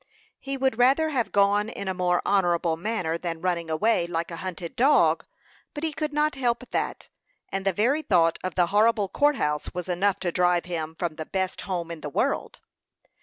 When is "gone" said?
1.31-1.69